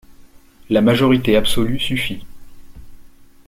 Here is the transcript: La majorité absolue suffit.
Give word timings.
La 0.71 0.81
majorité 0.81 1.37
absolue 1.37 1.79
suffit. 1.79 2.25